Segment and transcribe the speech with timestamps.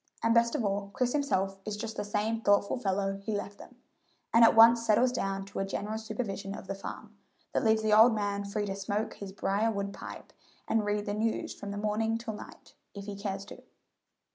[0.23, 3.75] And best of all, Chris himself is just the same thoughtful fellow he left them,
[4.33, 7.15] and at once settles down to a general supervision of the farm,
[7.53, 10.33] that leaves the old man free to smoke his brier wood pipe
[10.67, 13.61] and read the news from morning till night, if he cares to.